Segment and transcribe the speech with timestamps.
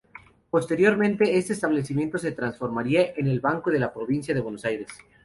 [0.49, 4.87] Posteriormente, este establecimiento se transformaría en el Banco de la Provincia de Buenos Aires.